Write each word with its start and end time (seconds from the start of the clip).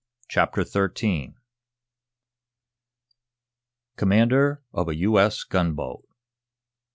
CHAPTER 0.27 0.63
XIII 0.63 1.35
COMMANDER 3.97 4.63
OF 4.73 4.87
A 4.89 4.95
U.S. 4.95 5.43
GUNBOAT! 5.43 6.03